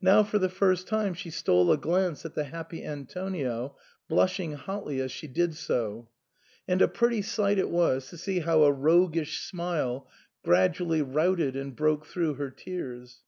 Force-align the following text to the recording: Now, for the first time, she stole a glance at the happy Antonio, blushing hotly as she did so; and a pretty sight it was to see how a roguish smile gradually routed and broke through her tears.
Now, 0.00 0.24
for 0.24 0.40
the 0.40 0.48
first 0.48 0.88
time, 0.88 1.14
she 1.14 1.30
stole 1.30 1.70
a 1.70 1.76
glance 1.76 2.24
at 2.26 2.34
the 2.34 2.42
happy 2.42 2.82
Antonio, 2.84 3.76
blushing 4.08 4.54
hotly 4.54 5.00
as 5.00 5.12
she 5.12 5.28
did 5.28 5.54
so; 5.54 6.08
and 6.66 6.82
a 6.82 6.88
pretty 6.88 7.22
sight 7.22 7.60
it 7.60 7.70
was 7.70 8.08
to 8.08 8.18
see 8.18 8.40
how 8.40 8.64
a 8.64 8.72
roguish 8.72 9.38
smile 9.44 10.08
gradually 10.42 11.00
routed 11.00 11.54
and 11.54 11.76
broke 11.76 12.06
through 12.06 12.34
her 12.34 12.50
tears. 12.50 13.22